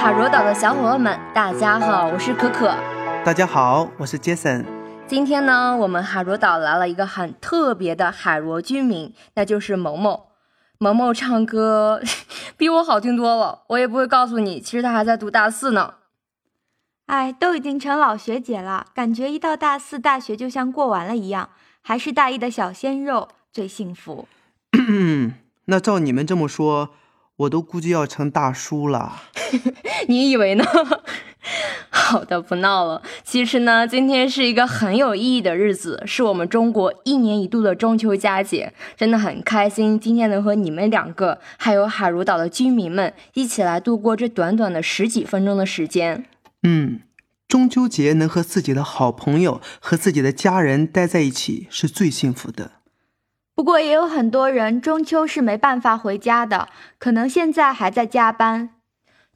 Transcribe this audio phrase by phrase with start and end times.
[0.00, 2.72] 海螺岛的小伙伴们，大家好，我是可可。
[3.24, 4.64] 大家好，我是杰森。
[5.08, 10.20] 今天呢，我们海螺岛来了一个很特别的海螺居民，那就是萌萌。
[10.78, 12.00] 萌萌唱歌
[12.56, 15.94] 比我好听多了，我也不会告诉你，其实他还在读大四呢。
[17.06, 21.50] 哎，都已经成老学姐了，感觉一到大四，大学就像过完了一样。
[21.82, 24.28] 还是大一的小鲜肉最幸福。
[25.66, 26.90] 那照你们这么说，
[27.38, 29.22] 我都估计要成大叔了。
[30.06, 30.64] 你以为呢？
[31.90, 33.02] 好的，不闹了。
[33.24, 46.26] 其实呢，今天是一个很有意义的日子，是我们中国一年一度的中秋佳节，真的很开心，今天能和你们两个，还有海如岛的居民们一起来度过这短短的十几分钟的时间。
[46.62, 47.00] 嗯。
[47.46, 52.72] 中秋节能和自己的好朋友和自己的家人待在一起是最幸福的。
[53.58, 58.70] 不过也有很多人中秋是没办法回家的，可能现在还在加班。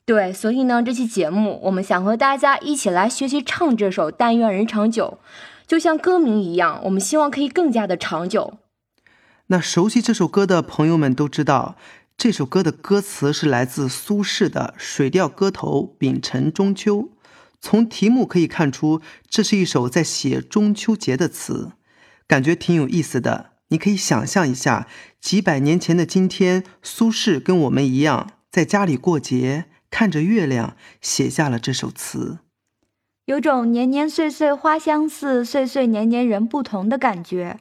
[0.05, 5.19] 对，所以呢，这期节目我们想和大家一起来学习唱这首《但愿人长久》，
[5.67, 8.59] 就像歌名一样，我们希望可以更加的长久。
[9.49, 11.75] 那熟悉这首歌的朋友们都知道，
[12.17, 16.99] 这首歌的歌词是来自苏轼的《水调歌头·丙辰中秋》。
[17.61, 21.73] 从题目可以看出，这是一首在写中秋节的词，
[22.29, 23.51] 感觉挺有意思的。
[23.73, 24.87] 你可以想象一下，
[25.19, 32.39] 几百年前的今天，苏轼跟我们一样，在家里过节，看着月亮，写下了这首词，
[33.25, 37.57] 有种年年岁岁花相似，岁岁年年人不同的感觉。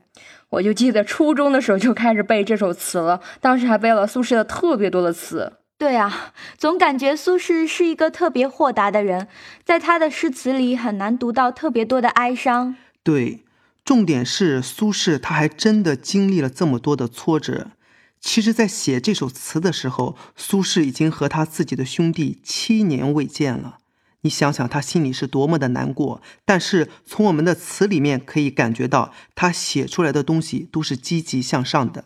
[0.50, 5.54] 我就记得初中的时候就开始背这首词了，当时还背了苏轼的特别多的词。
[5.78, 9.30] 对啊，总感觉苏轼是一个特别豁达的人，
[9.64, 12.76] 在他的诗词里很难读到特别多的哀伤。
[13.02, 13.46] 对，
[13.84, 17.72] 重点是苏轼他还真的经历了这么多的挫折。
[18.20, 23.80] 其实，在写这首词的时候，苏轼已经和他自己的兄弟七年未见了。
[24.22, 26.22] 你想想，他心里是多么的难过。
[26.46, 32.06] 但是，从我们的词里面可以感觉到，他写出来的东西都是积极向上的。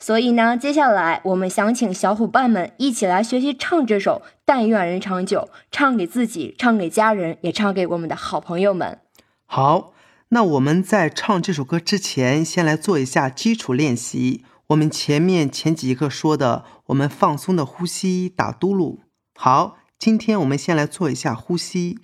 [0.00, 8.98] 所以呢，接下来我们想请小伙伴们一起来学习唱这首《但愿人长久》，唱给自己，唱给家人，也唱给我们的好朋友们。
[9.46, 9.93] 好，
[10.34, 14.44] 那我们在唱这首歌之前，先来做一下基础练习。
[14.66, 18.98] 我们前面前几课说的，我们放松的呼吸，打嘟噜。
[19.36, 22.00] 好，今天我们先来做一下呼吸。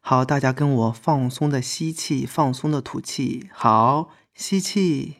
[0.00, 3.48] 好，大家跟我放松的吸气，放松的吐气。
[3.50, 5.14] 好，吸气。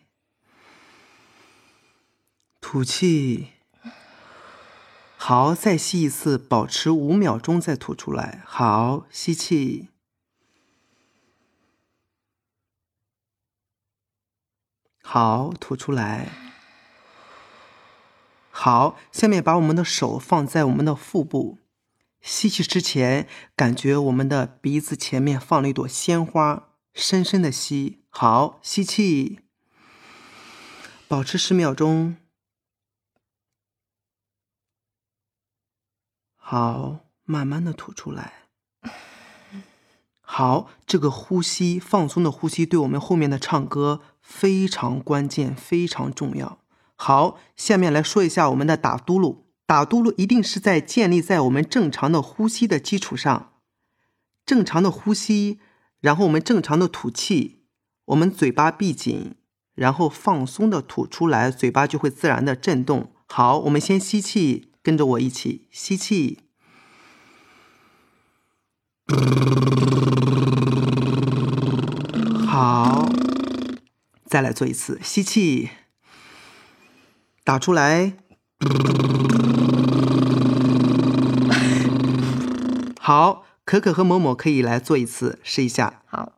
[2.60, 3.47] 吐气，
[5.16, 8.42] 好，再吸一次，保持五秒钟再吐出来。
[8.44, 9.88] 好，吸气，
[15.08, 16.28] 好，吐出来。
[18.50, 21.60] 好，下面把我们的手放在我们的腹部，
[22.20, 28.02] 吸气之前，感觉我们的鼻子前面放了一朵鲜花，深深的吸。
[28.10, 29.38] 好，吸气，
[31.06, 32.16] 保持十秒钟。
[36.34, 38.48] 好，慢慢的吐出来。
[40.20, 46.59] 好，这个呼吸放松的呼吸，对我们后面的唱歌非常关键，非常重要。
[46.97, 49.44] 好，下面来说一下我们的打嘟噜。
[49.64, 53.53] 打嘟噜一定是在建立在我们正常的呼吸的基础上，
[54.44, 55.60] 正常的呼吸，
[56.00, 57.60] 然后我们正常的吐气，
[58.06, 59.36] 我们嘴巴闭紧，
[59.75, 63.12] 然后放松的吐出来，嘴巴就会自然的震动。
[63.26, 64.72] 好，我们先吸气。
[64.86, 66.38] 跟着我一起吸气，
[72.47, 73.05] 好，
[74.36, 75.00] 再来做一次。
[75.02, 75.70] 吸气，
[77.42, 78.12] 打出来，
[83.00, 86.34] 好，可可和某某可以来做一次，试一下，好。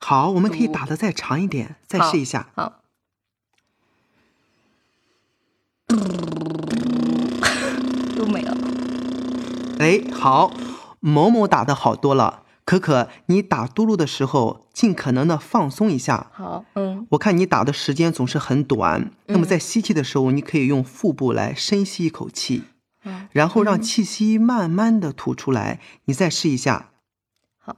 [0.00, 2.48] 好，我们可以打的再长一点，再试一下。
[2.56, 2.82] 好，
[8.18, 8.69] 都没了。
[9.80, 10.52] 哎，好，
[11.00, 12.42] 某某打的好多了。
[12.66, 16.26] 可可，你打嘟噜的时候，尽可能的放松一下。
[16.34, 17.06] 好，嗯。
[17.12, 22.64] 我看你打的时间总是很短，那么在吸气的时候，你可以用腹部来深吸一口气，
[23.32, 25.80] 然后让气息慢慢的吐出来。
[26.04, 26.90] 你再试一下。
[27.56, 27.74] 好，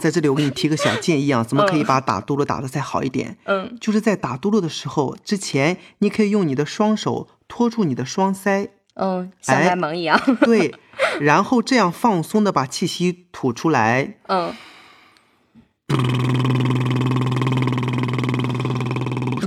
[0.00, 3.36] 在这里我给你提个小建议啊，怎么可以把打嘟噜打的再好一点？
[3.44, 10.20] 嗯，就是在打嘟噜的时候之前，你可以用你的双手托住你的双腮，嗯，像哎卖萌一样。
[10.40, 10.74] 对，
[11.20, 14.16] 然后这样放松的把气息吐出来。
[14.26, 14.52] 嗯，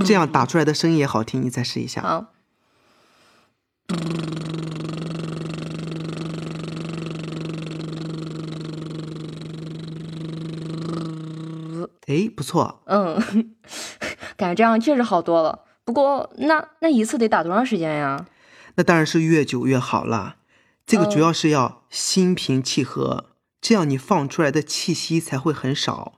[0.06, 2.00] 这样打出来的声音也好听，你再试一下。
[2.00, 2.26] 好。
[12.06, 13.20] 哎，不错，嗯，
[14.36, 15.64] 感觉这样确实好多了。
[15.84, 18.26] 不过，那那一次得打多长时间呀？
[18.76, 20.36] 那当然是越久越好了。
[20.84, 23.26] 这个主哦要是要心平气和，
[23.60, 26.14] 这样你放出来的气息才会很少，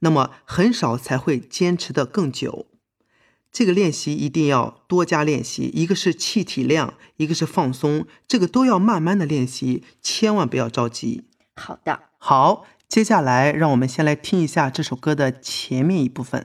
[0.00, 2.66] 那么很少才会坚持的更久。
[3.52, 11.24] 这个练习一定要多加练习，一个是气体量，一个是放松，这个都要慢慢的练习，千万不要着急。
[11.56, 16.44] 好的，好，接下来让我们先来听一下这首歌的前面一部分。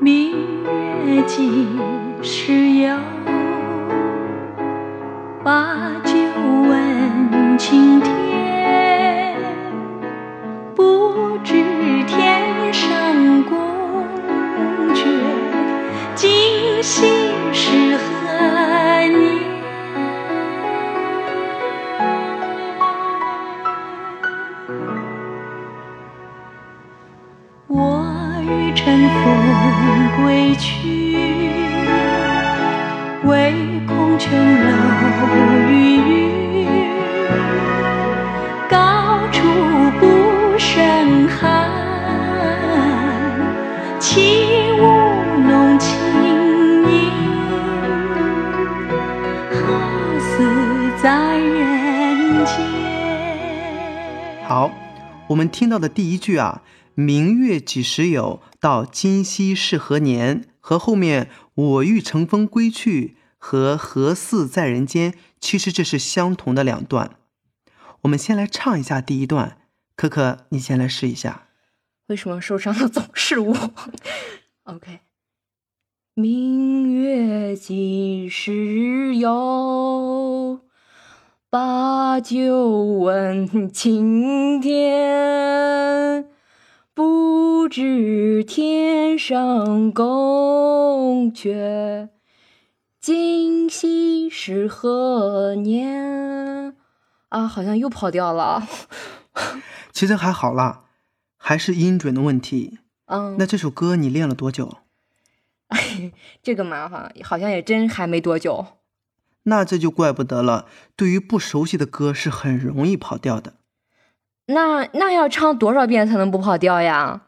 [0.00, 0.64] 明
[1.04, 1.68] 月几
[2.22, 2.96] 时有？
[5.44, 6.14] 把酒
[6.70, 9.36] 问青天。
[10.74, 11.62] 不知
[12.06, 13.58] 天上宫
[14.94, 15.04] 阙，
[16.14, 17.04] 今夕
[17.52, 18.59] 是何
[55.30, 56.62] 我们听到的第一句啊
[56.94, 67.12] ，“明月几时有？”到“今夕是何年？”和后面“我欲乘风归去”和“何似在人间”，其实这是相同的两段。
[68.02, 69.58] 我们先来唱一下第一段，
[69.94, 71.46] 可可，你先来试一下。
[72.08, 73.70] 为什么受伤的总是我
[74.64, 74.98] ？OK。
[76.14, 79.30] 明月几时有？
[82.20, 86.28] 把酒问青天。
[86.92, 92.10] 不知天上宫阙，
[93.00, 96.76] 今夕是何年？
[97.30, 98.68] 啊，好像又跑调了。
[99.90, 100.84] 其实还好啦，
[101.38, 102.80] 还是音准的问题。
[103.06, 104.76] 嗯，那这首歌你练了多久？
[106.42, 108.66] 这个嘛哈，好像也真还没多久。
[109.50, 110.66] 那这就怪不得了。
[110.94, 113.54] 对于不熟悉的歌是很容易跑调的。
[114.46, 117.22] 那那要唱多少遍才能不跑调呀？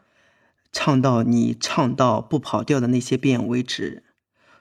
[0.71, 4.03] 唱到你唱到不跑调的那些遍为止。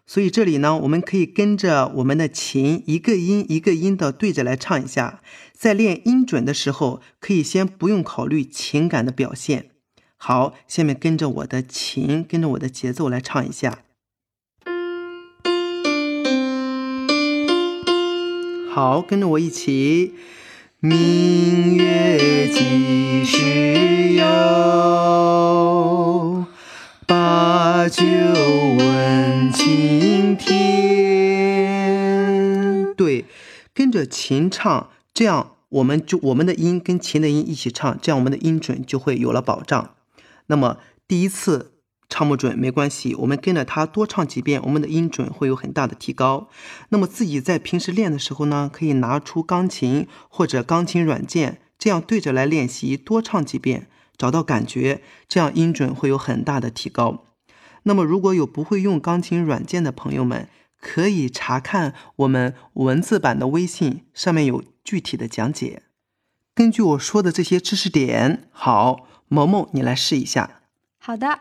[0.05, 5.21] 所以这里呢，我们可以跟着我们的琴一个音一个音的对着来唱一下。
[5.53, 9.71] 在练音准的时候，可以先不用考虑情感的表现。
[10.17, 13.79] 好，下面跟着我的琴，跟着我的节奏来唱一下。
[18.75, 20.15] 好，跟着我一起。
[20.81, 24.25] 明月几时有？
[27.07, 30.55] 把酒问青天。
[32.97, 33.27] 对，
[33.75, 39.91] 跟着琴唱，这样我们就我们的音跟琴的音一起唱，这样我们的音准就会有了保障。
[40.47, 41.73] 那么第一次
[42.13, 46.51] 唱不准没关系，我们跟着它多唱几遍，我们的音准会有很大的提高。
[46.91, 53.89] 那么自己在平时练的时候呢，可以拿出钢琴或者钢琴软件，这样对着来练习，多唱几遍，
[54.19, 57.25] 找到感觉，这样音准会有很大的提高。
[57.85, 65.85] 那么如果有不会用钢琴软件的朋友们，可以查看我们文字版的微信，上面有具体的讲解。
[66.55, 70.61] 根据我说的这些知识点，好，萌萌你来试一下。
[70.99, 71.41] 好的，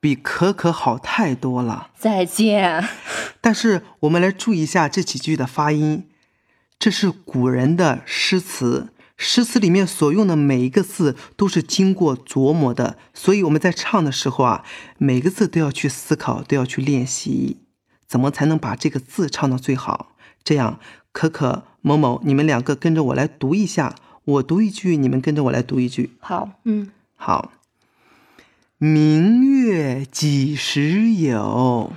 [0.00, 1.90] 比可可好太多了。
[1.96, 2.88] 再见。
[3.40, 6.08] 但是我们来注意一下这几句的发音，
[6.78, 14.64] 这是古人的诗词，诗词里面所用的每一个字都是经过琢磨的，所以我们在唱的时候啊，
[14.96, 17.58] 每个字都要去思考，都要去练习，
[18.06, 20.80] 怎么才能把这个字唱到最好，这样
[21.12, 26.16] 可可、某某，你们两个跟着我来读一下，我读一句，你们跟着我来读一句。
[26.20, 27.52] 好，嗯，好。
[28.82, 29.44] 明
[30.00, 31.92] 月几时有？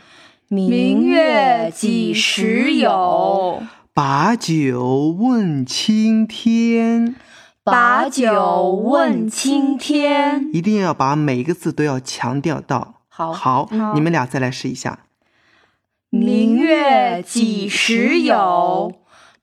[0.50, 3.64] 明月几时有？
[3.94, 7.16] 把酒问青天。
[7.64, 10.50] 把酒问青天。
[10.52, 12.96] 一定要把每一个字都要强调到。
[13.08, 15.06] 好，好，嗯你们俩再来试一下。
[16.10, 18.92] 明月几时有？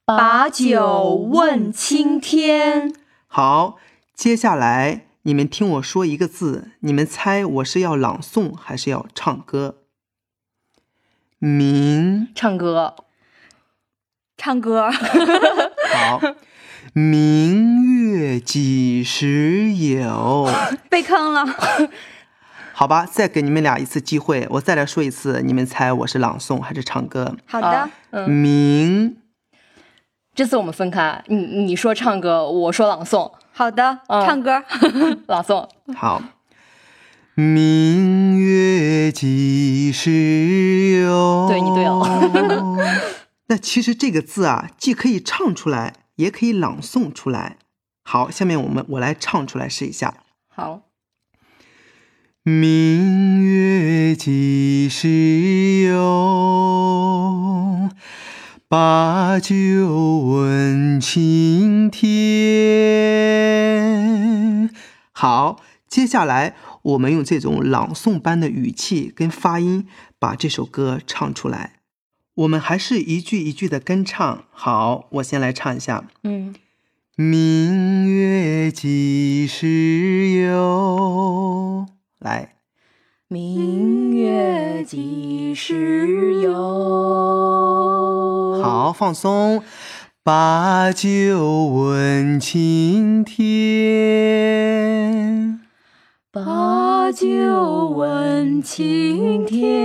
[0.05, 2.93] 把酒问青天。
[3.27, 3.77] 好，
[4.15, 9.83] 接下来你们听我说一个字，你们猜我是要朗诵还是要唱歌？
[11.39, 12.95] 明，唱歌。
[14.39, 14.91] 唱歌，
[15.93, 16.21] 好，
[16.95, 20.49] 明月几时有？
[20.89, 21.45] 被坑了。
[22.73, 27.37] 好吧，再给你们俩一次机会，我再来说一次，你们猜我是朗诵还是唱歌？
[27.45, 27.91] 好的，
[28.27, 29.19] 明，
[30.35, 34.63] 这次我们分开，你你说唱歌，我说朗诵，好的，嗯唱歌。
[35.29, 35.69] 朗诵。
[35.95, 36.23] 好。
[37.35, 41.47] 明月几时有？
[41.49, 42.77] 对你对了。
[43.49, 47.57] 那其实这个字啊，既可以唱出来，也可以朗诵出来。
[48.05, 50.15] 好，下面我们我来唱出来试一下。
[50.49, 50.83] 好，
[52.43, 57.89] 明月几时有？
[58.69, 63.30] 把酒问青天。
[65.21, 69.87] 好，接下来我们用这种朗诵般的语气跟发音，
[70.19, 71.75] 把这首歌唱出来。
[72.37, 74.45] 我们还是一句一句的跟唱。
[74.51, 76.05] 好，我先来唱一下。
[76.23, 76.55] 嗯，
[77.17, 81.85] 明月几时有？
[82.19, 82.55] 来，
[83.29, 86.55] 明月几时有？，
[88.63, 89.63] 好，放松。
[90.23, 94.40] 把酒问青天。
[97.11, 97.27] 把酒
[97.89, 99.85] 问青天。，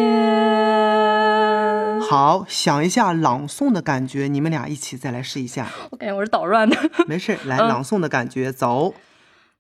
[1.99, 5.67] 好，想一下朗诵的感觉，你们俩一起再来试一下。
[5.89, 6.77] 我感觉我是捣乱的。
[7.07, 8.93] 没事，来，嗯朗诵的感觉，走。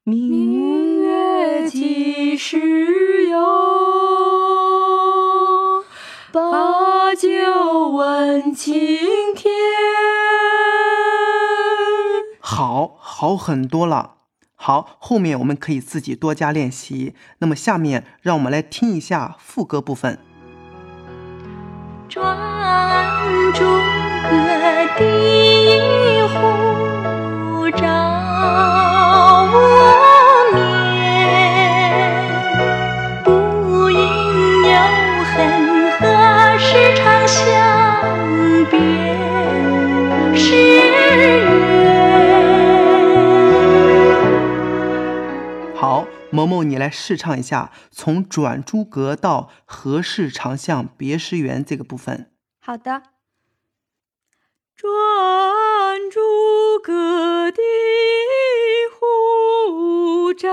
[0.03, 3.39] 明月几时有？
[6.31, 8.75] 把酒问青
[9.35, 9.51] 天。
[12.39, 14.11] 好，好很多了。
[14.55, 17.13] 好，后面我们可以自己多加练习。
[17.39, 20.17] 那么下面让我们来听一下副歌部分。
[22.07, 22.37] 专
[23.53, 24.37] 诸葛
[24.97, 25.44] 地
[46.35, 52.31] 萌萌，你来试唱一下，从转朱阁到何事长向别时圆这个部分。
[52.59, 53.03] 好的。
[54.75, 56.19] 转朱
[56.83, 57.61] 阁地
[58.91, 60.51] 户照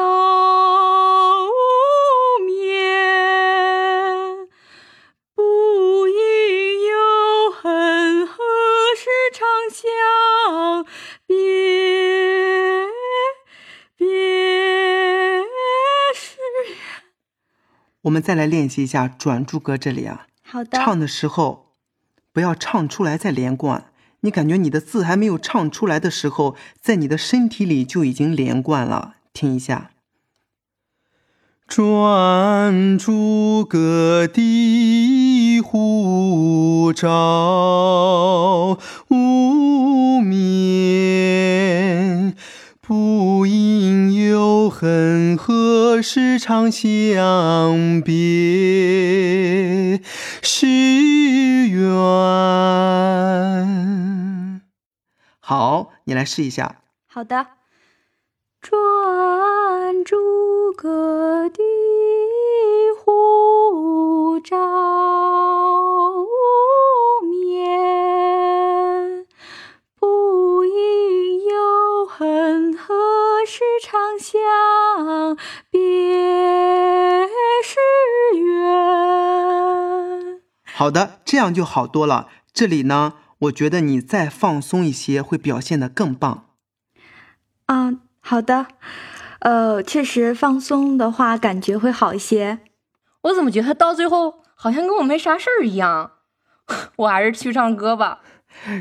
[18.02, 21.74] 我们再来练习一下转朱阁这里啊，好的，唱的时候
[22.32, 23.86] 不要唱出来再连贯。
[24.22, 29.14] 你感觉你的字还没有唱出来的时候，在你的身体里就已经连贯了。
[29.32, 29.90] 听一下。
[31.68, 38.78] 转朱阁地户照
[39.08, 40.81] 无眠，
[44.70, 50.00] 恨，何时长相别
[50.42, 50.66] 是
[51.68, 51.82] 缘。
[55.40, 56.82] 好，你来试一下。
[57.06, 57.46] 好的。
[58.60, 61.62] 转朱阁地
[62.96, 64.56] 户照
[80.82, 82.26] 好的，这样就好多了。
[82.52, 86.48] 这里呢，我觉得你再放松一些，会表现得更棒。
[87.66, 88.66] 嗯，好的。
[89.38, 92.58] 呃，确实放松的话，感觉会好一些。
[93.20, 96.14] 我怎么觉得他到最后好像跟我没啥事儿一样？
[96.96, 98.18] 我还是去唱歌吧。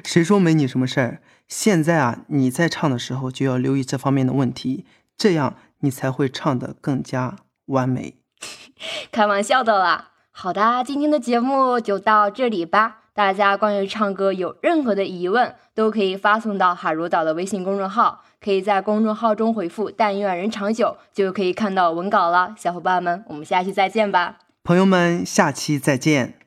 [0.03, 1.21] 谁说没你什么事儿？
[1.47, 7.35] 现在啊，你在唱的时候就要留意这方面的问题，这样你才会唱得更加
[7.67, 8.17] 完美。
[9.11, 10.07] 开玩笑的啦。
[10.31, 12.97] 好的，今天的节目就到这里吧。
[13.13, 22.55] 大家关于唱歌有任何的疑问，都可以发送到海如岛的微信公众号，可以在公众号中回复“但愿人长久”，就可以看到文稿了。
[22.57, 24.37] 小伙伴们，我们下期再见吧。
[24.63, 26.40] 朋友们，下期再见。